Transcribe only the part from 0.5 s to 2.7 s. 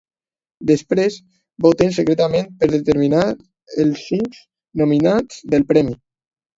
Després, voten secretament